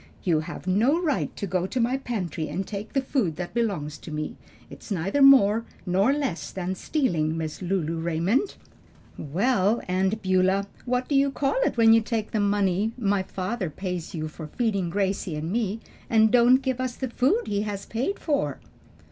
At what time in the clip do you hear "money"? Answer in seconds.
12.39-12.93